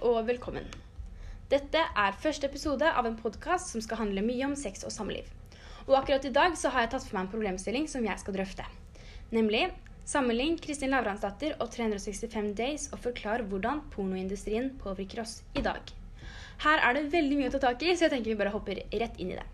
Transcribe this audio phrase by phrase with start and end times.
[0.00, 0.64] og velkommen.
[1.50, 5.26] Dette er første episode av en podkast som skal handle mye om sex og samliv.
[5.88, 8.36] Og akkurat i dag så har jeg tatt for meg en problemstilling som jeg skal
[8.38, 8.64] drøfte.
[9.34, 9.66] Nemlig
[10.08, 15.82] sammenlign Kristin Lavransdatter og 365 Days og forklar hvordan pornoindustrien påvirker oss i dag.
[16.64, 18.84] Her er det veldig mye å ta tak i, så jeg tenker vi bare hopper
[19.02, 19.48] rett inn i det.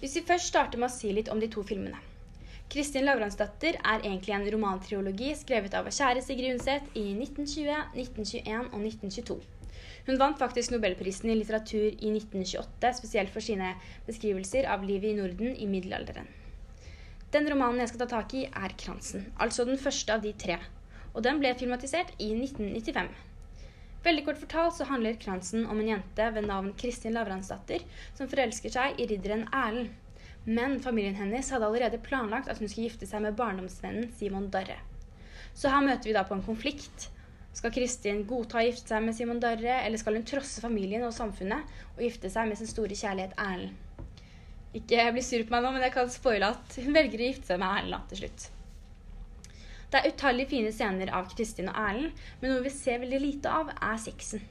[0.00, 1.98] Hvis vi først starter med å si litt om de to filmene.
[2.66, 8.80] Kristin Lavransdatter er egentlig en romantriologi skrevet av kjære Sigrid Undset i 1920, 1921 og
[8.80, 9.36] 1922.
[10.08, 13.72] Hun vant faktisk Nobelprisen i litteratur i 1928, spesielt for sine
[14.08, 16.26] beskrivelser av livet i Norden i middelalderen.
[17.30, 20.58] Den romanen jeg skal ta tak i, er 'Kransen', altså den første av de tre.
[21.14, 23.12] Og den ble filmatisert i 1995.
[24.06, 28.74] Veldig kort fortalt så handler 'Kransen' om en jente ved navn Kristin Lavransdatter som forelsker
[28.74, 29.94] seg i ridderen Erlend.
[30.46, 34.78] Men familien hennes hadde allerede planlagt at hun skulle gifte seg med barndomsvennen Simon Darre.
[35.56, 37.08] Så her møter vi da på en konflikt.
[37.56, 41.14] Skal Kristin godta å gifte seg med Simon Darre, eller skal hun trosse familien og
[41.16, 43.74] samfunnet og gifte seg med sin store kjærlighet Erlend?
[44.76, 47.50] Ikke bli sur på meg nå, men jeg kan spoile at hun velger å gifte
[47.50, 48.50] seg med Erlend til slutt.
[49.90, 53.50] Det er utallige fine scener av Kristin og Erlend, men noe vi ser veldig lite
[53.50, 54.44] av, er sexen.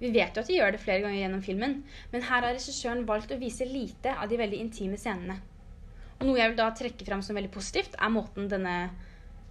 [0.00, 1.78] Vi vet jo at de gjør det flere ganger gjennom filmen,
[2.12, 5.36] men her har regissøren valgt å vise lite av de veldig intime scenene.
[6.20, 8.74] Og noe jeg vil da trekke fram som veldig positivt, er måten denne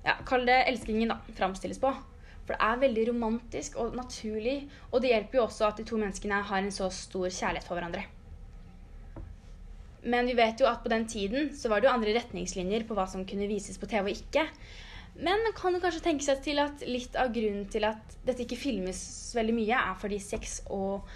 [0.06, 1.92] ja, Kall det elskingen, da, framstilles på.
[2.48, 6.00] For det er veldig romantisk og naturlig, og det hjelper jo også at de to
[6.02, 8.08] menneskene har en så stor kjærlighet for hverandre.
[10.10, 12.96] Men vi vet jo at på den tiden så var det jo andre retningslinjer på
[12.98, 14.48] hva som kunne vises på TV og ikke.
[15.20, 18.46] Men man kan jo kanskje tenke seg til at litt av grunnen til at dette
[18.46, 19.02] ikke filmes
[19.36, 21.10] veldig mye, er fordi sex og,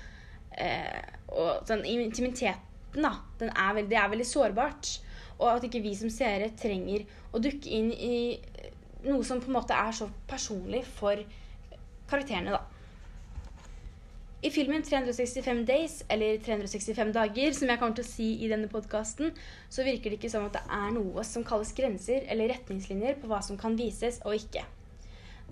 [0.59, 0.99] eh,
[1.31, 4.91] og den intimiteten da, den er veldig, det er veldig sårbart.
[5.39, 8.17] Og at ikke vi som seere trenger å dukke inn i
[9.07, 11.19] noe som på en måte er så personlig for
[12.09, 12.61] karakterene, da.
[14.43, 18.67] I filmen 365 Days, eller 365 dager, som jeg kommer til å si i denne
[18.67, 19.31] podkasten,
[19.71, 23.29] så virker det ikke som at det er noe som kalles grenser eller retningslinjer på
[23.31, 24.65] hva som kan vises og ikke.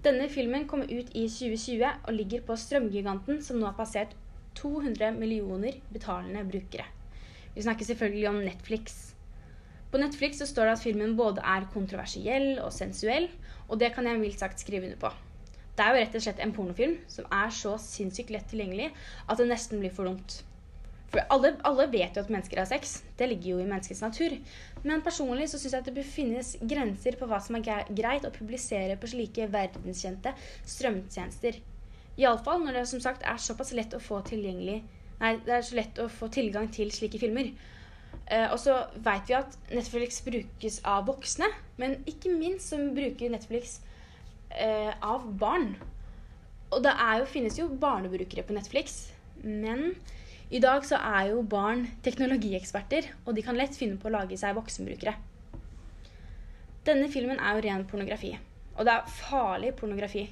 [0.04, 4.12] Denne filmen kom ut i 2020 og ligger på strømgiganten som nå har passert
[4.60, 6.90] 200 millioner betalende brukere.
[7.56, 9.02] Vi snakker selvfølgelig om Netflix.
[9.88, 13.32] På Netflix så står det at filmen både er kontroversiell og sensuell,
[13.70, 15.16] og det kan jeg mildt sagt skrive under på.
[15.76, 18.90] Det er jo rett og slett en pornofilm som er så sinnssykt lett tilgjengelig
[19.28, 20.42] at det nesten blir for dumt.
[21.12, 23.02] For alle, alle, vet jo at mennesker har sex.
[23.20, 24.38] Det ligger jo i menneskets natur.
[24.84, 28.28] Men personlig så syns jeg at det bør finnes grenser på hva som er greit
[28.28, 30.32] å publisere på slike verdenskjente
[30.64, 31.60] strømtjenester.
[32.20, 34.82] Iallfall når det som sagt er såpass lett å få tilgjengelig
[35.22, 37.52] Nei, det er så lett å få tilgang til slike filmer.
[38.26, 41.46] Uh, og så veit vi at Netflix brukes av voksne,
[41.78, 43.78] men ikke minst så bruker Netflix
[44.56, 45.76] eh, av barn.
[46.72, 49.12] Og det jo, finnes jo barnebrukere på Netflix,
[49.44, 49.96] men
[50.52, 54.38] i dag så er jo barn teknologieksperter, og de kan lett finne på å lage
[54.40, 55.16] seg voksenbrukere.
[56.88, 58.34] Denne filmen er jo ren pornografi,
[58.76, 60.26] og det er farlig pornografi.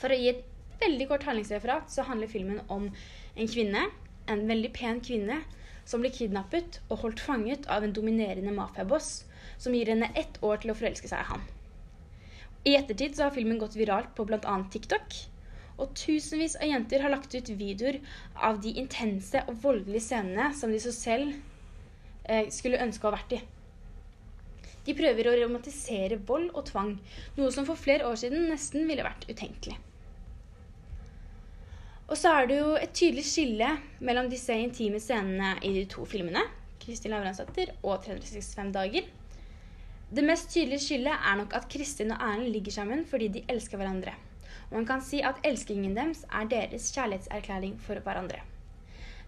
[0.00, 0.44] For å gi et
[0.80, 3.88] veldig kort handlingsreferat så handler filmen om en kvinne,
[4.30, 5.42] en veldig pen kvinne,
[5.84, 9.24] som blir kidnappet og holdt fanget av en dominerende mafiaboss
[9.60, 11.48] som gir henne ett år til å forelske seg i han.
[12.64, 14.56] I ettertid så har filmen gått viralt på bl.a.
[14.72, 15.16] TikTok.
[15.80, 18.00] Og tusenvis av jenter har lagt ut videoer
[18.36, 21.32] av de intense og voldelige scenene som de så selv
[22.28, 23.40] eh, skulle ønske å ha vært i.
[24.84, 26.96] De prøver å romantisere vold og tvang,
[27.36, 29.76] noe som for flere år siden nesten ville vært utenkelig.
[32.10, 33.68] Og så er det jo et tydelig skille
[34.02, 36.42] mellom disse intime scenene i de to filmene,
[36.82, 39.06] Kristin Lavransdatter og 365 dager.
[40.10, 43.78] Det mest tydelige skillet er nok at Kristin og Erlend ligger sammen fordi de elsker
[43.78, 44.16] hverandre.
[44.70, 48.40] Og man kan si at elskingen deres er deres kjærlighetserklæring for hverandre.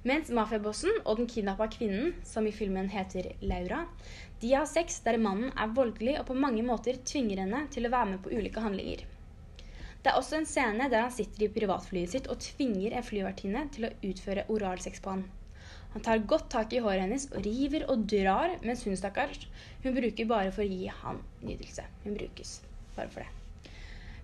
[0.03, 3.85] Mens mafiabossen og den kidnappa kvinnen, som i filmen heter Laura,
[4.43, 7.93] de har sex der mannen er voldelig og på mange måter tvinger henne til å
[7.95, 9.05] være med på ulike handlinger.
[10.03, 13.69] Det er også en scene der han sitter i privatflyet sitt og tvinger en flyvertinne
[13.71, 15.23] til å utføre oralsex på han.
[15.93, 19.45] Han tar godt tak i håret hennes og river og drar, mens hun, stakkars,
[19.85, 21.85] hun bruker bare for å gi han nytelse.
[22.07, 22.61] Hun brukes
[22.97, 23.73] bare for det.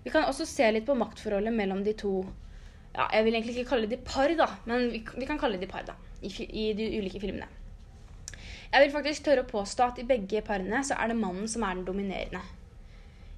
[0.03, 2.13] Vi kan også se litt på maktforholdet mellom de to
[2.95, 5.67] ja, Jeg vil egentlig ikke kalle de par, da, men vi, vi kan kalle de
[5.69, 5.93] par da,
[6.25, 7.45] i, i, de ulike filmene.
[8.69, 11.65] Jeg vil faktisk tørre å påstå at i begge parene så er det mannen som
[11.65, 12.41] er den dominerende.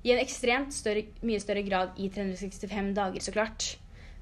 [0.07, 3.68] I en ekstremt større, mye større grad i 365 dager, så klart.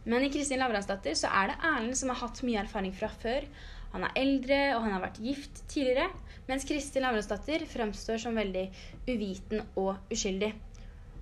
[0.09, 3.45] Men i Kristin Lavransdatter så er det Erlend som har hatt mye erfaring fra før,
[3.93, 6.09] han er eldre, og han har vært gift tidligere,
[6.49, 8.67] mens Kristin Lavransdatter fremstår som veldig
[9.09, 10.51] uviten og uskyldig.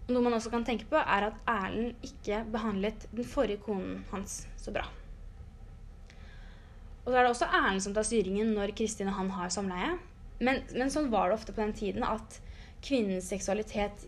[0.08, 4.06] Og noe man også kan tenke på, er at Erlend ikke behandlet den forrige konen
[4.12, 4.86] hans så bra.
[7.04, 9.96] Og så er det også Erlend som tar styringen når Kristin og han har samleie.
[10.44, 12.40] Men, men, sånn var det ofte på den tiden at
[12.84, 14.04] kvinnens seksualitet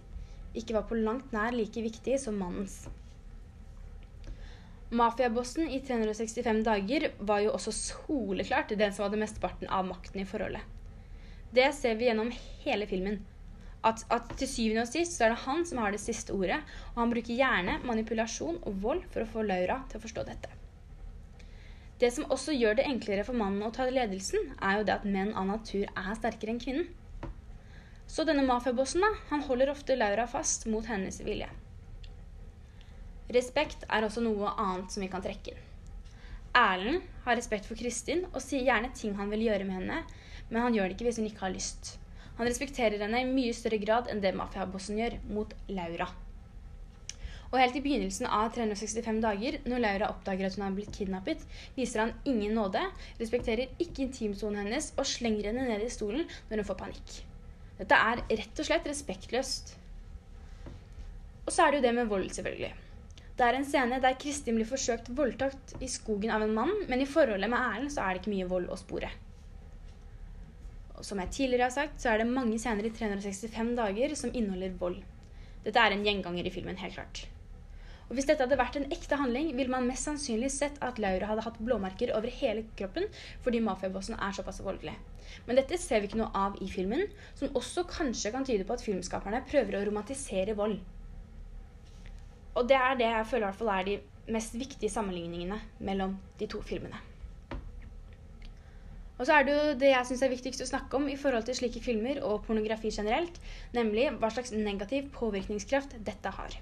[0.60, 2.84] ikke var på langt nær like viktig som mannens.
[4.90, 10.26] Mafiabossen i 365 dager var jo også soleklart den som hadde mesteparten av makten i
[10.26, 10.64] forholdet.
[11.54, 12.32] Det ser vi gjennom
[12.64, 13.20] hele filmen.
[13.86, 16.58] At, at, til syvende og sist så er det han som har det siste ordet,
[16.96, 20.52] og han bruker gjerne manipulasjon og vold for å få Laura til å forstå dette.
[22.02, 25.08] Det som også gjør det enklere for mannen å ta ledelsen, er jo det at
[25.08, 26.90] menn av natur er sterkere enn kvinnen.
[28.10, 31.50] Så denne mafiabossen da, han holder ofte Laura fast mot hennes vilje.
[33.30, 35.66] Respekt er også noe annet som vi kan trekke inn.
[36.58, 40.00] Erlend har respekt for Kristin og sier gjerne ting han vil gjøre med henne,
[40.50, 41.92] men han gjør det ikke hvis hun ikke har lyst.
[42.40, 46.10] Han respekterer henne i mye større grad enn det mafiabossen gjør mot Laura.
[47.50, 51.46] Og helt i begynnelsen av 365 dager, når Laura oppdager at hun har blitt kidnappet,
[51.78, 52.82] viser han ingen nåde,
[53.22, 57.16] respekterer ikke intimsonen hennes og slenger henne ned i stolen når hun får panikk.
[57.80, 59.74] Dette er rett og slett respektløst.
[61.46, 62.89] Og så er det jo det med vold, selvfølgelig.
[63.40, 67.00] Det er en scene der Kristin blir forsøkt voldtatt i skogen av en mann, men
[67.00, 69.08] i forholdet med Erlend så er det ikke mye vold å spore.
[71.00, 74.36] Og som jeg tidligere har sagt, så er det mange scener i 365 dager som
[74.36, 75.00] inneholder vold.
[75.64, 77.24] Dette er en gjenganger i filmen, helt klart.
[78.10, 81.32] Og Hvis dette hadde vært en ekte handling, ville man mest sannsynlig sett at Laura
[81.32, 83.08] hadde hatt blåmerker over hele kroppen
[83.46, 84.98] fordi mafiabossen er såpass voldelig.
[85.48, 87.08] Men dette ser vi ikke noe av i filmen,
[87.40, 90.82] som også kanskje kan tyde på at filmskaperne prøver å romantisere vold.
[92.60, 94.00] Og det er det jeg føler hvert fall er de
[94.36, 97.00] mest viktige sammenligningene mellom de to filmene.
[99.20, 101.44] Og så er det jo det jeg syns er viktigst å snakke om i forhold
[101.48, 103.36] til slike filmer og pornografi generelt,
[103.76, 106.56] nemlig hva slags negativ påvirkningskraft dette har.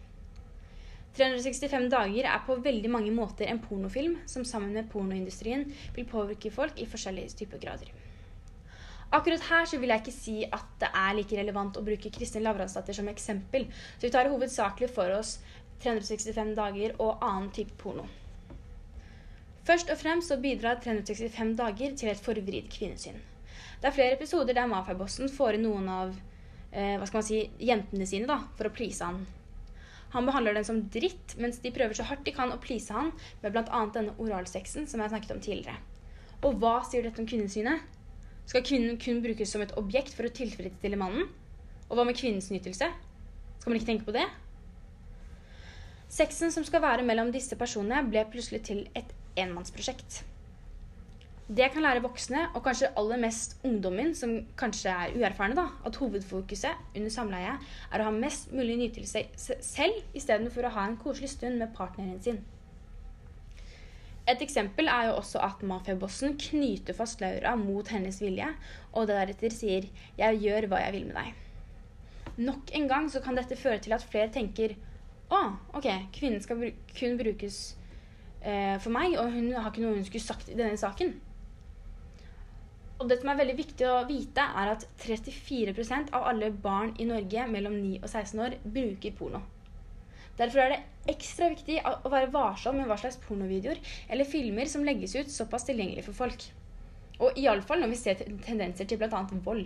[1.18, 5.66] 365 dager er på veldig mange måter en pornofilm som sammen med pornoindustrien
[5.96, 7.94] vil påvirke folk i forskjellige typer grader.
[9.18, 12.44] Akkurat her så vil jeg ikke si at det er like relevant å bruke Kristin
[12.44, 15.38] Lavransdatter som eksempel, så vi tar hovedsakelig for oss
[15.84, 18.08] 365 dager og annen type porno.
[19.68, 23.18] Først og fremst så bidrar 365 dager til et forvridd kvinnesyn.
[23.82, 26.14] Det er flere episoder der mafiabossen får inn noen av
[26.72, 29.26] eh, hva skal man si, jentene sine da, for å please han.
[30.16, 33.12] Han behandler dem som dritt, mens de prøver så hardt de kan å please han
[33.44, 33.84] med bl.a.
[33.94, 35.78] denne oralsexen som jeg snakket om tidligere.
[36.48, 37.84] Og hva sier dette om kvinnesynet?
[38.48, 41.28] Skal kvinnen kun brukes som et objekt for å tilfredsstille mannen?
[41.90, 42.88] Og hva med kvinnens nytelse?
[43.60, 44.24] Skal man ikke tenke på det?
[46.10, 50.24] Sexen som skal være mellom disse personene, ble plutselig til et enmannsprosjekt.
[51.48, 55.96] Det kan lære voksne, og kanskje aller mest ungdommen, som kanskje er uerfarne, da, at
[55.96, 57.54] hovedfokuset under samleie
[57.92, 59.24] er å ha mest mulig nytelse
[59.64, 62.42] selv, istedenfor å ha en koselig stund med partneren sin.
[64.28, 68.50] Et eksempel er jo også at mafiabossen knyter fast Laura mot hennes vilje,
[68.92, 69.88] og deretter sier
[70.18, 71.34] 'jeg gjør hva jeg vil med deg'.
[72.38, 74.76] Nok en gang så kan dette føre til at flere tenker
[75.28, 75.40] å,
[75.76, 77.58] ok, kvinnen skal bru kun brukes
[78.42, 81.16] eh, for meg, og hun har ikke noe hun skulle sagt i denne saken.
[82.98, 87.06] Og det som er veldig viktig å vite, er at 34% av alle barn i
[87.06, 89.44] Norge mellom 9 og 16 år bruker porno.
[90.38, 93.80] Derfor er det ekstra viktig å være varsom med hva slags pornovideoer
[94.14, 96.46] eller filmer som legges ut såpass tilgjengelig for folk.
[97.18, 99.24] Og iallfall når vi ser tendenser til bl.a.
[99.46, 99.66] vold.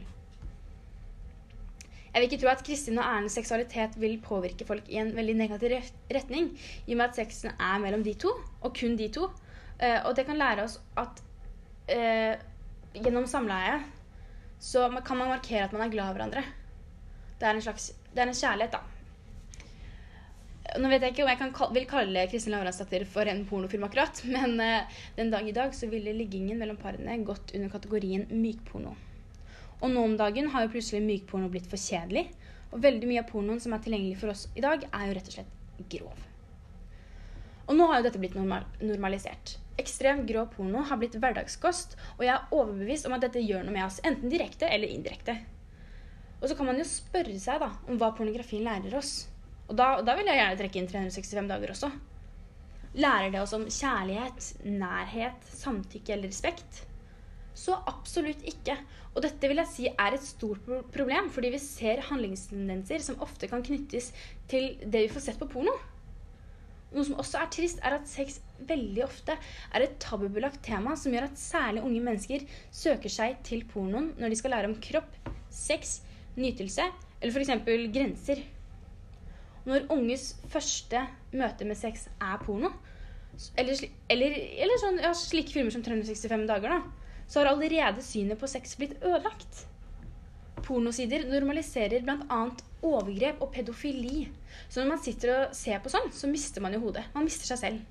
[2.12, 5.36] Jeg vil ikke tro at Kristin og Erlends seksualitet vil påvirke folk i en veldig
[5.40, 5.78] negativ
[6.12, 6.50] retning,
[6.84, 9.30] i og med at sexen er mellom de to, og kun de to.
[9.80, 11.22] Uh, og det kan lære oss at
[11.90, 12.34] uh,
[12.94, 13.80] gjennom samleie
[14.62, 16.44] så kan man markere at man er glad i hverandre.
[17.40, 18.82] Det er en slags det er en kjærlighet, da.
[20.84, 24.20] Nå vet jeg ikke om jeg kan, vil kalle Kristin Lavransdatter for en pornofilm, akkurat,
[24.36, 28.98] men uh, den dag i dag så ville liggingen mellom parene gått under kategorien mykporno.
[29.82, 32.28] Og nå om dagen har jo plutselig mykporno blitt for kjedelig.
[32.72, 35.32] Og veldig mye av pornoen som er tilgjengelig for oss i dag, er jo rett
[35.32, 36.28] og slett grov.
[37.72, 39.56] Og nå har jo dette blitt normal normalisert.
[39.82, 43.76] Ekstremt grov porno har blitt hverdagskost, og jeg er overbevist om at dette gjør noe
[43.76, 45.38] med oss, enten direkte eller indirekte.
[46.42, 49.14] Og så kan man jo spørre seg da, om hva pornografien lærer oss.
[49.70, 51.92] Og da, da vil jeg gjerne trekke inn 365 dager også.
[53.00, 56.82] Lærer det oss om kjærlighet, nærhet, samtykke eller respekt?
[57.58, 58.78] Så absolutt ikke.
[59.12, 63.50] Og dette vil jeg si er et stort problem, fordi vi ser handlingstendenser som ofte
[63.52, 64.12] kan knyttes
[64.52, 65.74] til det vi får sett på porno.
[66.92, 69.36] Noe som også er trist, er at sex veldig ofte
[69.72, 72.44] er et tabubelagt tema som gjør at særlig unge mennesker
[72.76, 75.14] søker seg til pornoen når de skal lære om kropp,
[75.52, 76.02] sex,
[76.36, 76.88] nytelse
[77.22, 77.54] eller f.eks.
[77.96, 78.44] grenser.
[79.68, 81.06] Når unges første
[81.38, 82.74] møte med sex er porno,
[83.56, 83.78] eller,
[84.12, 87.01] eller, eller sånn, ja, slike filmer som 365 dager, da,
[87.32, 89.64] så har allerede synet på sex blitt ødelagt.
[90.66, 92.42] Pornosider normaliserer bl.a.
[92.84, 94.26] overgrep og pedofili.
[94.68, 97.06] Så når man sitter og ser på sånn, så mister man jo hodet.
[97.16, 97.90] Man mister seg selv.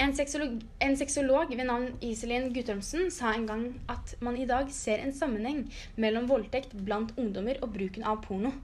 [0.00, 5.12] En sexolog, ved navn Iselin Guttormsen sa en gang at man i dag ser en
[5.12, 5.66] sammenheng
[6.00, 8.54] mellom voldtekt blant ungdommer og bruken av porno.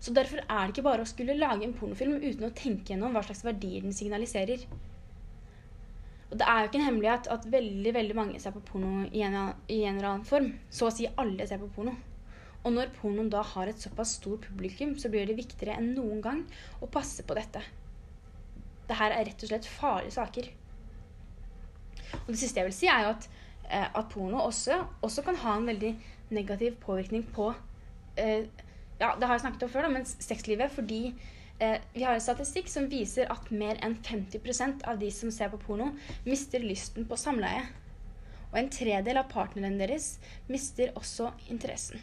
[0.00, 3.12] Så derfor er det ikke bare å skulle lage en pornofilm uten å tenke gjennom
[3.12, 4.62] hva slags verdier den signaliserer.
[6.28, 9.22] Og det er jo ikke en hemmelighet at veldig veldig mange ser på porno i
[9.24, 9.36] en,
[9.72, 10.50] i en eller annen form.
[10.68, 11.94] Så å si alle ser på porno.
[12.66, 16.20] Og når pornoen da har et såpass stort publikum, så blir det viktigere enn noen
[16.24, 16.42] gang
[16.84, 17.62] å passe på dette.
[18.88, 20.50] Det her er rett og slett farlige saker.
[22.24, 23.28] Og det siste jeg vil si, er jo at,
[23.70, 25.94] eh, at porno også, også kan ha en veldig
[26.36, 27.52] negativ påvirkning på
[28.16, 28.48] eh,
[28.98, 30.72] Ja, det har jeg snakket om før, da, men sexlivet.
[30.74, 31.14] Fordi
[31.58, 35.58] vi har en statistikk som viser at mer enn 50% av de som ser på
[35.62, 35.90] porno,
[36.26, 37.64] mister lysten på samleie.
[38.52, 40.12] Og en tredel av partneren deres
[40.48, 42.00] mister også interessen.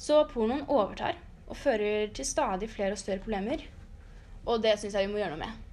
[0.00, 1.18] Så pornoen overtar
[1.50, 3.66] og fører til stadig flere og større problemer.
[4.48, 5.66] Og det syns jeg vi må gjøre noe med.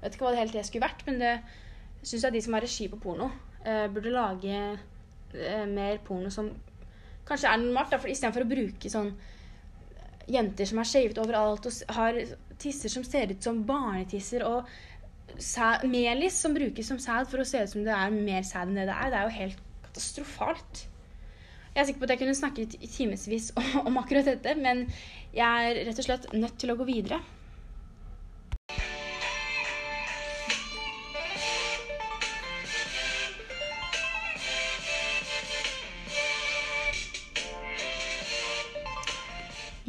[0.00, 1.34] Jeg vet ikke hva det hele det skulle vært, men det
[2.02, 3.30] syns jeg de som har regi på porno,
[3.64, 6.50] eh, burde lage eh, mer porno som
[7.28, 7.92] kanskje er normalt.
[7.92, 9.12] Da, for Istedenfor å bruke sånn
[10.30, 12.20] jenter som er shavet overalt og har
[12.60, 14.68] tisser som ser ut som barnetisser, og
[15.40, 18.70] sæd, melis som brukes som sæd for å se ut som det er mer sæd
[18.70, 19.10] enn det det er.
[19.10, 20.86] Det er jo helt katastrofalt.
[21.70, 23.50] Jeg er sikker på at jeg kunne snakket i timevis
[23.86, 24.86] om akkurat dette, men
[25.36, 27.20] jeg er rett og slett nødt til å gå videre.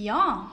[0.02, 0.48] Ja,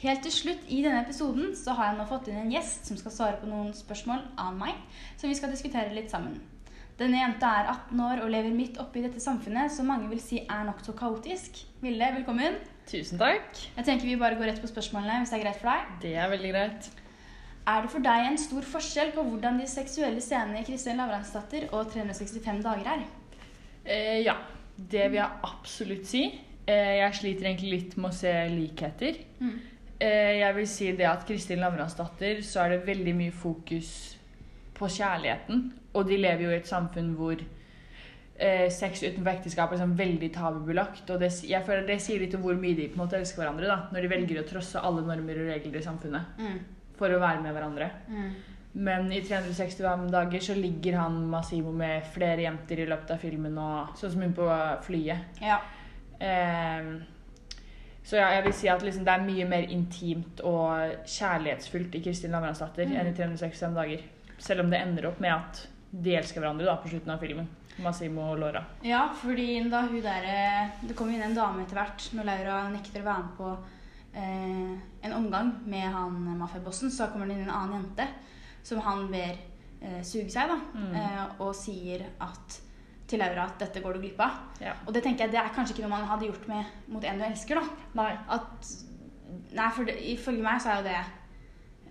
[0.00, 2.98] helt til slutt i denne episoden så har jeg nå fått inn en gjest som
[2.98, 4.78] skal svare på noen spørsmål av meg,
[5.20, 6.40] som vi skal diskutere litt sammen.
[6.98, 10.20] Denne jenta er 18 år og lever midt oppe i dette samfunnet som mange vil
[10.20, 11.62] si er nokså kaotisk.
[11.84, 12.58] Vilde, velkommen.
[12.90, 13.62] Tusen takk.
[13.76, 15.94] Jeg tenker vi bare går rett på spørsmålene hvis det er greit for deg.
[16.02, 16.90] Det er veldig greit.
[17.70, 21.70] Er det for deg en stor forskjell på hvordan de seksuelle scenene i Kristin Lavransdatter
[21.70, 23.08] og 365 dager er?
[23.86, 24.40] Eh, ja,
[24.76, 26.26] det vil jeg absolutt si.
[26.66, 29.16] Eh, jeg sliter egentlig litt med å se likheter.
[29.40, 29.54] Mm.
[30.00, 34.16] Eh, jeg vil si det at Kristin Lavransdatter så er det veldig mye fokus
[34.74, 35.70] på kjærligheten.
[35.94, 37.40] Og de lever jo i et samfunn hvor
[38.38, 41.10] eh, sex utenfor ekteskap er sånn veldig tabubelagt.
[41.10, 43.42] Og det, jeg føler det sier litt om hvor mye de på en måte elsker
[43.42, 43.66] hverandre.
[43.66, 46.60] da, Når de velger å trosse alle normer og regler i samfunnet Mm.
[46.96, 47.90] for å være med hverandre.
[48.08, 48.30] Mm.
[48.72, 53.56] Men i 365 dager så ligger han Massimo med flere jenter i løpet av filmen,
[53.58, 54.46] og sånn som hun på
[54.86, 55.40] flyet.
[55.42, 55.58] Ja.
[56.20, 57.02] Ehm,
[58.04, 62.02] så ja, jeg vil si at liksom det er mye mer intimt og kjærlighetsfullt i
[62.04, 62.96] Kristin Lavransdatter Mm.
[62.96, 64.02] enn i 365 dager.
[64.38, 67.48] Selv om det ender opp med at de elsker hverandre da på slutten av filmen.
[67.80, 68.64] Massimo og Laura.
[68.84, 72.68] Ja, fordi da hun der eh, Det kommer inn en dame etter hvert når Laura
[72.70, 73.58] nekter å være med på
[74.14, 78.08] eh, en omgang med han mafiabossen, så kommer det inn en annen jente
[78.62, 79.36] som han ber
[79.82, 80.94] eh, suge seg, da, Mm.
[80.94, 82.60] eh, og sier at
[83.10, 84.38] til Laura at dette går du glipp av.
[84.62, 84.76] Ja.
[84.86, 87.20] Og det tenker jeg det er kanskje ikke noe man hadde gjort med, mot en
[87.20, 87.90] du elsker, da.
[87.98, 88.12] Nei.
[88.30, 88.70] At
[89.54, 91.00] Nei, for det, ifølge meg så er jo det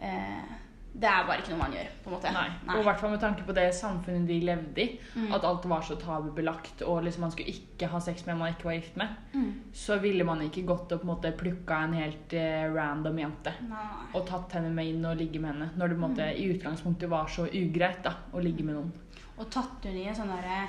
[0.04, 0.56] eh,
[1.00, 2.32] Det er bare ikke noe man gjør, på en måte.
[2.36, 2.48] Nei.
[2.74, 4.88] Og i hvert fall med tanke på det samfunnet de levde i.
[5.14, 5.30] Mm.
[5.38, 8.68] At alt var så tabubelagt, og liksom man skulle ikke ha sex med man ikke
[8.68, 9.14] var gift med.
[9.36, 9.52] Mm.
[9.84, 13.54] Så ville man ikke gått og på en måte plukka en helt eh, random jente.
[13.70, 13.86] Nei.
[14.18, 15.72] og tatt henne med inn og ligge med henne.
[15.78, 18.92] Når det på en måte, i utgangspunktet var så ugreit da, å ligge med noen.
[19.40, 20.64] Og tatt hun i en sånn derre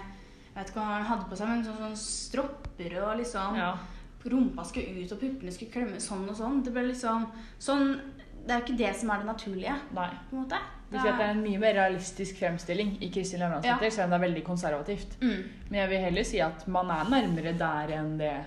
[0.54, 3.72] Jeg vet ikke hva han hadde på seg, men sånn, sånn stropper og liksom Ja.
[4.24, 6.62] Rumpa skulle ut, og puppene skulle klemme sånn og sånn.
[6.64, 7.26] Det ble liksom
[7.58, 8.00] sånn
[8.46, 10.08] Det er jo ikke det som er det naturlige, Nei.
[10.30, 10.58] på en måte.
[10.90, 13.90] Det er, det er en mye mer realistisk fremstilling i Kristin Lavransdatter, Ja.
[13.90, 15.16] selv om det er veldig konservativt.
[15.20, 15.42] mm.
[15.70, 18.44] Men jeg vil heller si at man er nærmere der enn det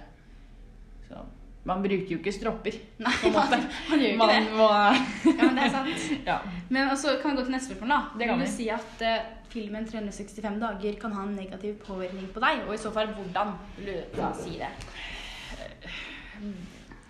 [1.08, 1.22] så,
[1.64, 2.74] Man bruker jo ikke stropper.
[3.06, 3.50] Nei, man,
[3.90, 4.42] man gjør jo ikke det.
[4.58, 4.68] må
[5.38, 5.94] Ja, men det er sant.
[6.30, 6.38] Ja.
[6.70, 8.02] Men også kan vi gå til neste spørsmål, da.
[8.20, 8.48] Det kan vi.
[8.52, 9.12] si at uh,
[9.54, 12.56] filmen 365 dager kan ha en negativ påvirkning på deg?
[12.68, 13.50] Og i så fall hvordan?
[13.78, 14.72] Vil du da si det?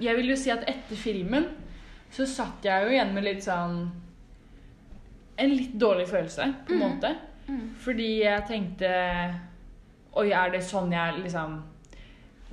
[0.04, 1.46] Jeg vil jo si at etter filmen
[2.14, 3.92] så satt jeg jo igjen med litt sånn
[5.38, 6.84] En litt dårlig følelse, på en mm.
[6.84, 7.10] måte.
[7.82, 8.90] Fordi jeg tenkte
[10.14, 11.56] Oi, er det sånn jeg liksom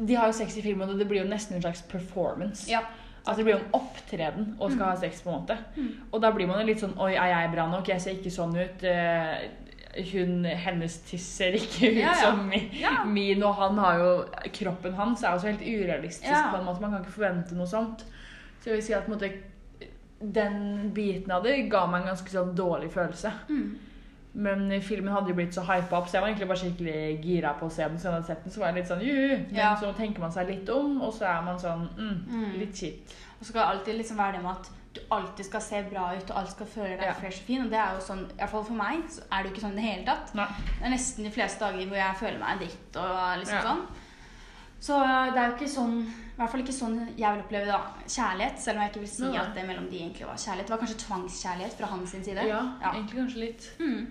[0.07, 2.65] De har jo sex i filmen, og det blir jo nesten en slags performance.
[2.71, 2.81] Ja.
[3.21, 5.57] Altså Det blir jo en opptreden å skal ha sex, på en måte.
[5.77, 5.91] Mm.
[6.13, 7.89] Og da blir man jo litt sånn Oi, er jeg bra nok?
[7.93, 8.85] Jeg ser ikke sånn ut.
[8.89, 9.51] Eh,
[10.13, 12.15] Hun, hennes tiss ser ikke ut Ja, ja.
[12.23, 12.69] som min,
[13.11, 14.11] min, og han har jo
[14.55, 16.81] Kroppen hans er jo så helt urealistisk på en måte.
[16.81, 18.05] Man kan ikke forvente noe sånt.
[18.63, 19.33] Så jeg vil si at på en måte,
[20.21, 23.33] den biten av det ga meg en ganske sånn dårlig følelse.
[23.49, 23.71] Mm.
[24.35, 27.55] Men filmen hadde jo blitt så hypa opp, så jeg var egentlig bare skikkelig gira
[27.59, 27.99] på å se den.
[27.99, 29.37] Så jeg hadde sett den, så var jeg litt sånn juhu.
[29.51, 29.75] Men Ja.
[29.77, 32.59] så tenker man seg litt om, og så er man sånn mm, Mm.
[32.61, 33.15] litt kjipt.
[33.41, 36.15] Og så skal det alltid liksom være det med at du alltid skal se bra
[36.17, 37.13] ut, og alt skal føle deg Ja.
[37.13, 37.63] fresh og fin.
[37.65, 39.67] Og det er jo sånn, i hvert fall for meg, så er det jo ikke
[39.67, 40.35] sånn i det hele tatt.
[40.35, 40.47] Nei.
[40.79, 43.63] Det er nesten de fleste dager hvor jeg føler meg dritt og liksom Ja.
[43.63, 43.83] sånn.
[44.81, 44.97] Så
[45.35, 48.59] det er jo ikke sånn, i hvert fall ikke sånn jeg vil oppleve da, kjærlighet,
[48.59, 49.37] selv om jeg ikke vil si Nei.
[49.39, 50.67] at det mellom de egentlig var kjærlighet.
[50.67, 52.47] Det var kanskje tvangskjærlighet fra hans side.
[52.47, 52.93] Ja, Ja.
[52.95, 53.71] egentlig kanskje litt.
[53.79, 54.07] Mm.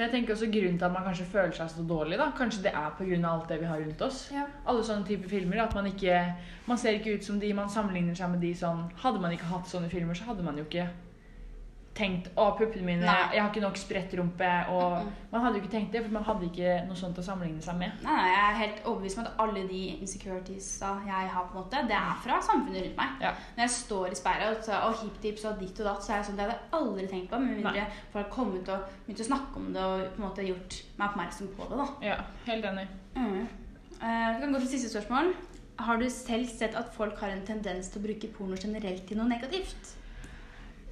[0.00, 2.30] Men jeg tenker også grunnen til at man kanskje føler seg så dårlig, da.
[2.32, 3.18] Kanskje det er pga.
[3.28, 4.20] alt det vi har rundt oss.
[4.32, 4.46] Ja.
[4.64, 5.60] Alle sånne typer filmer.
[5.60, 6.22] At man ikke
[6.66, 9.50] Man ser ikke ut som de, man sammenligner seg med de sånn Hadde man ikke
[9.50, 10.86] hatt sånne filmer, så hadde man jo ikke
[12.00, 13.16] tenkt Å, puppene mine Nei.
[13.36, 14.48] Jeg har ikke nok spredt rumpe.
[14.72, 15.10] Og Mm-mm.
[15.32, 17.76] man hadde jo ikke tenkt det, for man hadde ikke noe sånt å sammenligne seg
[17.80, 18.00] med.
[18.06, 21.60] Nei, nei, jeg er helt overbevist om at alle de insecuritiesa jeg har, på en
[21.62, 23.20] måte, det er fra samfunnet rundt meg.
[23.26, 23.34] Ja.
[23.56, 26.14] Når jeg står i speilet og så, og hip tips og ditt og datt, så
[26.14, 28.96] er jeg sånn, det hadde jeg aldri tenkt på, med mindre folk har kommet og
[29.06, 31.78] begynt å snakke om det og på en måte gjort meg oppmerksom på det.
[31.84, 31.88] da.
[32.10, 32.88] Ja, helt enig.
[33.14, 33.40] Mm.
[34.00, 35.32] Uh, vi kan gå til siste spørsmål.
[35.80, 39.20] Har du selv sett at folk har en tendens til å bruke porno generelt til
[39.20, 39.94] noe negativt?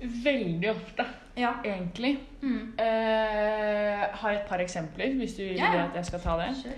[0.01, 1.05] Veldig ofte,
[1.37, 1.53] Ja.
[1.65, 2.19] egentlig.
[2.43, 2.73] Mm.
[2.79, 5.85] Eh, har et par eksempler, hvis du vil Ja, ja.
[5.89, 6.57] at jeg skal ta det.
[6.57, 6.75] Sure.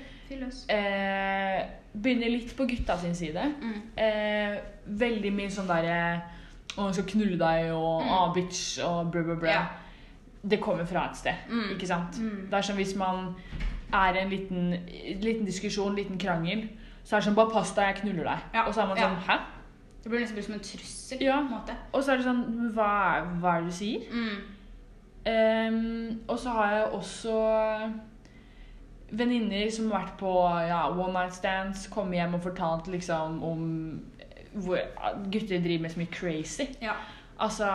[0.68, 1.62] Eh,
[2.02, 3.42] begynner litt på gutta sin side.
[3.60, 3.82] Mm.
[3.98, 6.22] Eh, veldig mye sånn derre
[6.78, 8.08] Å, jeg skal knulle deg, og Mm.
[8.10, 9.50] ah, bitch, og blah, blah.
[9.50, 9.66] Ja.
[10.48, 11.70] Det kommer fra et sted, Mm.
[11.74, 12.12] ikke sant?
[12.20, 12.44] Mm.
[12.50, 13.34] Det er som hvis man
[13.92, 14.70] er i en liten,
[15.20, 16.68] liten diskusjon, liten krangel,
[17.04, 18.38] så er det sånn Bare pass deg, jeg knuller deg.
[18.54, 19.38] Ja, Og så er man sånn Hæ?
[20.02, 21.22] Det blir nesten brukt som en trussel.
[21.22, 21.36] Ja.
[21.36, 21.76] på en måte.
[21.92, 22.92] Og så er det sånn Hva,
[23.42, 24.06] hva er det du sier?
[24.10, 24.38] Mm.
[25.20, 27.34] Um, og så har jeg også
[29.10, 30.32] venninner som har vært på
[30.64, 33.66] ja, one night stands, kommet hjem og fortalt liksom om
[34.54, 34.80] hvor
[35.30, 36.70] gutter driver med så mye crazy.
[36.82, 36.96] Ja.
[37.40, 37.68] Altså,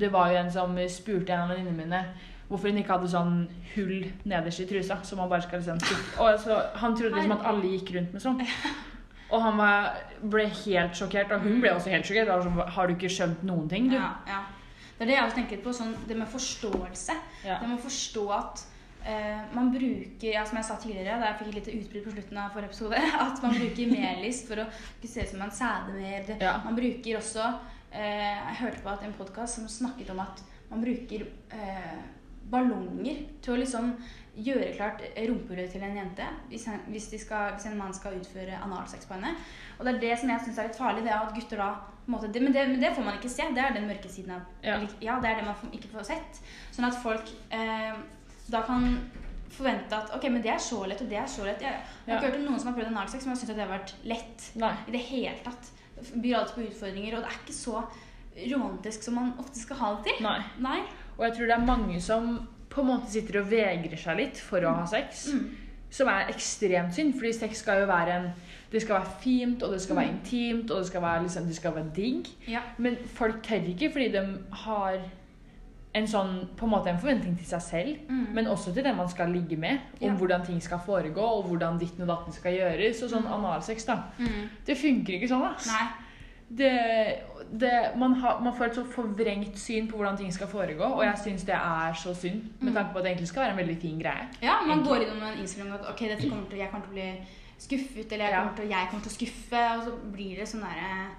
[0.00, 2.02] det var jo en som spurte en av venninnene mine
[2.48, 3.38] hvorfor hun ikke hadde sånn
[3.74, 5.00] hull nederst i trusa.
[5.02, 5.80] Så man bare skal liksom
[6.20, 8.42] og altså, Han trodde liksom at alle gikk rundt med sånn.
[9.26, 12.30] Og han var, ble helt sjokkert, og hun ble også helt sjokkert.
[12.30, 13.98] Altså, Har du ikke skjønt noen ting, du?
[13.98, 14.44] Ja, ja.
[14.96, 15.74] Det er det jeg har tenkt på.
[15.76, 17.18] Sånn, det med forståelse.
[17.44, 17.58] Ja.
[17.60, 18.62] Det med å forstå at
[19.04, 22.14] uh, man bruker ja, Som jeg sa tidligere, da jeg fikk et lite utbrudd på
[22.16, 25.56] slutten av forrige episode, at man bruker melis for å ikke se ut som man
[25.58, 26.36] sæder mer.
[26.40, 26.58] Ja.
[26.64, 30.82] Man bruker også uh, Jeg hørte på at en podkast som snakket om at man
[30.82, 31.98] bruker eh,
[32.50, 33.90] ballonger til å liksom
[34.36, 38.18] gjøre klart rumpehullet til en jente hvis, en, hvis, de skal, hvis en mann skal
[38.18, 39.32] utføre analsex på henne.
[39.78, 41.04] Og det er det som jeg syns er litt farlig.
[41.06, 41.68] det er at gutter da
[42.06, 43.46] måte, det, men, det, men det får man ikke se.
[43.56, 44.76] Det er den mørke siden av Ja.
[45.00, 46.42] ja, det er det man ikke får sett.
[46.76, 47.96] Sånn at folk eh,
[48.52, 48.84] da kan
[49.56, 51.62] forvente at ok, men det er så lett, og det er så lett.
[51.64, 51.72] Jeg,
[52.06, 52.18] jeg har Ja.
[52.20, 53.94] ikke hørt om noen som har prøvd analsex som har syntes at det har vært
[54.04, 54.74] lett Nei.
[54.86, 55.72] i det hele tatt.
[56.12, 57.82] Byr alltid på utfordringer, og det er ikke så
[58.52, 60.22] romantisk som man ofte skal ha det til.
[60.26, 60.38] Nei.
[60.60, 60.80] Nei.
[61.18, 64.36] Og jeg tror det er mange som på en måte sitter og vegrer seg litt
[64.36, 65.28] for å ha sex.
[65.32, 65.46] Mm.
[65.90, 68.32] Som er ekstremt synd, fordi sex skal jo være en
[68.72, 71.54] Det skal være fint, og det skal være intimt, og det skal være, liksom, det
[71.56, 72.26] skal være digg.
[72.48, 72.60] Ja.
[72.78, 74.96] Men folk tør ikke fordi de har
[75.94, 78.26] en sånn, på en måte en forventning til seg selv, Mm.
[78.34, 80.12] men også til den man skal ligge med, om Ja.
[80.14, 83.02] hvordan ting skal foregå, og hvordan ditten og datten skal gjøres.
[83.04, 83.32] Og sånn Mm.
[83.44, 83.96] analsex, da.
[84.18, 84.48] Mm.
[84.66, 85.66] Det funker ikke sånn, ass.
[85.68, 85.88] Nei.
[86.48, 86.70] Det,
[87.60, 91.02] det, man, har, man får et så forvrengt syn på hvordan ting skal foregå, og
[91.04, 92.42] jeg syns det er så synd.
[92.60, 92.74] Med Mm.
[92.74, 94.28] tanke på at det egentlig skal være en veldig fin greie.
[94.42, 94.88] Ja, man Egentlig.
[94.88, 97.26] går innom en innstilling at ok, dette kommer til, jeg kommer til å bli
[97.58, 100.60] skuffet, eller jeg kommer, til, jeg kommer til å skuffe, og så blir det sånn
[100.60, 101.10] derre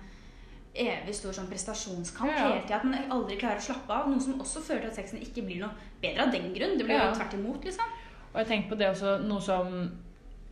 [0.77, 2.47] evig stor sånn prestasjonskamp Ja, ja.
[2.51, 2.75] hele tida.
[2.75, 4.09] At man aldri klarer å slappe av.
[4.11, 6.77] Noe som også fører til at sexen ikke blir noe bedre av den grunn.
[6.77, 7.07] Det blir Ja.
[7.09, 7.85] jo tvert imot, liksom.
[8.33, 9.91] Og jeg tenker på det også, noe som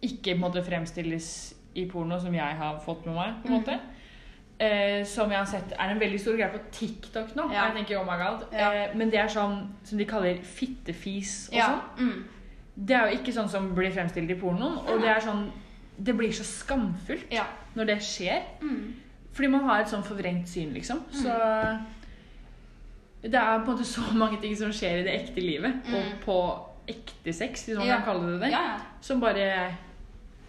[0.01, 3.61] ikke måte fremstilles i porno, som jeg har fått med meg, på en Mhm.
[3.63, 3.79] måte.
[4.59, 7.49] Eh, som jeg har sett er en veldig stor greie på TikTok nå.
[7.51, 7.65] Ja.
[7.67, 8.45] Jeg tenker, oh my god.
[8.53, 8.69] Ja.
[8.71, 11.81] Eh, men det er sånn som de kaller fittefis og sånn.
[11.99, 12.23] Mm.
[12.75, 14.77] Det er jo ikke sånn som blir fremstilt i pornoen.
[14.87, 15.51] Og det er sånn
[15.97, 17.45] Det blir så skamfullt Ja.
[17.75, 18.41] når det skjer.
[18.61, 18.93] Mm.
[19.33, 21.03] Fordi man har et sånn forvrengt syn, liksom.
[21.11, 21.31] Så
[23.23, 26.03] det er på en måte så mange ting som skjer i det ekte livet, og
[26.03, 26.17] Mm.
[26.25, 26.35] på
[26.87, 27.95] ekte sex, hvis man Ja.
[28.01, 28.77] kan kalle det det, Ja, ja.
[29.01, 29.75] som bare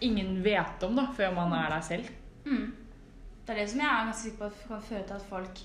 [0.01, 2.05] ingen vet om da, før man er der selv.
[2.45, 2.73] Mm.
[3.47, 5.59] Det er det som jeg er ganske sikker på at kan føre til at folk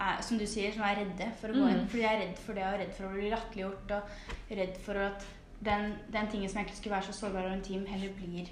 [0.00, 1.70] er, som du sier, som er redde for å gå Mm.
[1.74, 1.88] inn.
[1.88, 4.94] Fordi jeg er redd for det, og redd for å bli latterliggjort, og redd for
[4.94, 5.26] at
[5.64, 8.48] den, den tingen som egentlig skulle være så sårbar og intim, heller blir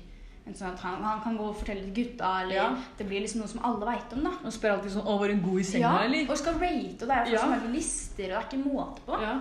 [0.46, 2.76] en sånn at han, han kan gå og fortelle gutta, eller Ja.
[2.98, 4.30] det blir liksom noe som alle veit om, da.
[4.44, 7.02] Og spør alltid sånn 'Å, var hun god i senga, Ja, eller?' og skal rate,
[7.02, 7.38] og det er folk Ja.
[7.40, 9.20] som lager lister, og det er ikke måte på.
[9.22, 9.40] Ja,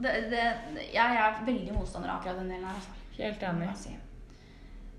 [0.00, 0.54] Det, det,
[0.94, 2.74] jeg er veldig motstander av akkurat den delen her.
[2.74, 2.88] Altså.
[3.18, 3.98] helt enig.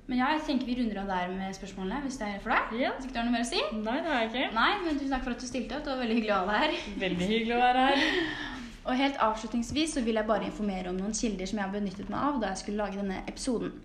[0.09, 2.71] Men ja, jeg tenker vi runder av der med spørsmålene, hvis det er for deg.
[2.81, 2.93] Ja.
[2.95, 3.59] Hvis ikke du har noe mer å si?
[3.77, 4.45] Nei, det har jeg ikke.
[4.55, 5.83] Nei, men tusen takk for at du stilte opp.
[5.85, 6.95] Det var veldig hyggelig å ha deg her.
[7.03, 8.05] Veldig hyggelig å være her.
[8.89, 12.09] Og helt avslutningsvis så vil jeg bare informere om noen kilder som jeg har benyttet
[12.09, 13.75] meg av da jeg skulle lage denne episoden.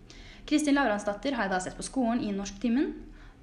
[0.48, 2.94] Kristin Lavransdatter har jeg da sett på skolen i norsktimen.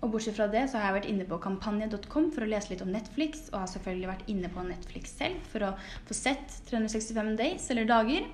[0.02, 2.82] Og bortsett fra det så har jeg vært inne på kampanje.com for å lese litt
[2.82, 5.76] om Netflix, og har selvfølgelig vært inne på Netflix selv for å
[6.08, 8.26] få sett 365 days, eller dager.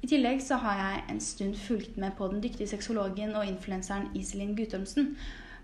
[0.00, 4.08] I tillegg så har jeg en stund fulgt med på den dyktige sexologen og influenseren
[4.16, 5.14] Iselin Guttormsen.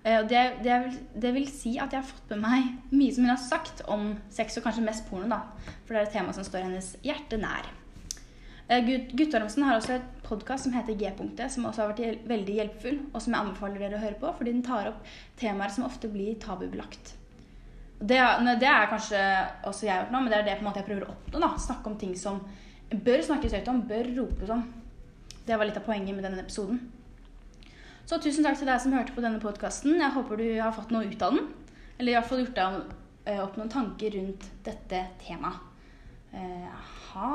[0.05, 0.77] Eh, Det, det,
[1.14, 4.12] det vil si at jeg har fått med meg mye som hun har sagt om
[4.31, 5.40] sex, og kanskje mest porno, da.
[5.87, 7.66] For det er et tema som står hennes hjerte nær.
[8.68, 13.01] Eh, Guttormsen har også et podkast som heter G-punktet, som også har vært veldig hjelpfull,
[13.12, 15.01] og som jeg anbefaler dere å høre på, fordi den tar opp
[15.40, 17.14] temaer som ofte blir tabubelagt.
[17.96, 18.18] Det,
[18.61, 19.20] det er kanskje
[19.64, 21.53] også jeg har gjort nå, men det er det jeg prøver å oppnå.
[21.57, 22.42] Snakke om ting som
[22.90, 24.62] bør snakkes høyt om, bør ropes om.
[25.46, 26.81] Det var litt av poenget med denne episoden.
[28.07, 29.96] Så tusen takk til deg som hørte på denne podkasten.
[29.99, 31.49] Jeg håper du har fått noe ut av den.
[31.99, 32.77] Eller i hvert fall gjort deg
[33.27, 35.59] eh, opp noen tanker rundt dette temaet.
[36.35, 36.68] Eh,
[37.16, 37.33] Ha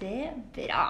[0.00, 0.84] det bra.